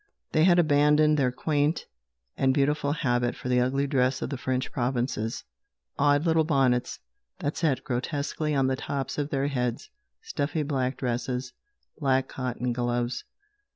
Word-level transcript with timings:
They 0.31 0.45
had 0.45 0.57
abandoned 0.57 1.17
their 1.19 1.31
quaint 1.31 1.85
and 2.35 2.55
beautiful 2.55 2.91
habit 2.91 3.35
for 3.35 3.49
the 3.49 3.59
ugly 3.61 3.85
dress 3.85 4.23
of 4.23 4.31
the 4.31 4.37
French 4.39 4.71
provinces 4.71 5.43
odd 5.95 6.25
little 6.25 6.43
bonnets 6.43 6.97
that 7.37 7.55
sat 7.55 7.83
grotesquely 7.83 8.55
on 8.55 8.65
the 8.65 8.75
tops 8.75 9.19
of 9.19 9.29
their 9.29 9.45
heads, 9.45 9.91
stuffy 10.19 10.63
black 10.63 10.97
dresses, 10.97 11.53
black 11.99 12.27
cotton 12.27 12.73
gloves. 12.73 13.25